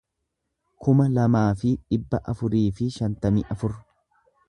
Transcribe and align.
kuma 0.85 1.05
lamaa 1.17 1.53
fi 1.63 1.75
dhibba 1.83 2.23
afurii 2.35 2.65
fi 2.81 2.91
shantamii 2.99 3.49
afur 3.57 3.79